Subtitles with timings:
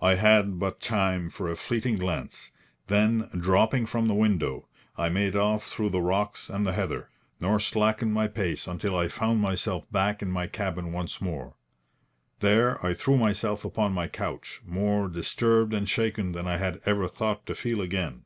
[0.00, 2.52] I had but time for a fleeting glance;
[2.86, 7.08] then, dropping from the window, I made off through the rocks and the heather,
[7.40, 11.54] nor slackened my pace until I found myself back in my cabin once more.
[12.38, 17.08] There I threw myself upon my couch, more disturbed and shaken than I had ever
[17.08, 18.22] thought to feel again.